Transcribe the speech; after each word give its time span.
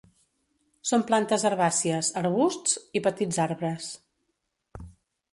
Són 0.91 1.01
plantes 1.09 1.43
herbàcies, 1.49 2.09
arbusts 2.21 2.73
i 2.99 3.01
petits 3.09 3.39
arbres. 3.45 3.91